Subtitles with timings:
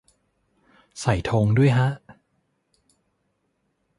[0.99, 1.89] ใส่ธงด้วยฮะ